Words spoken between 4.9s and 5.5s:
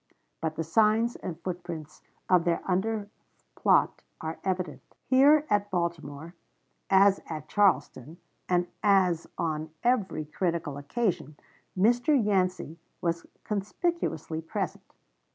Here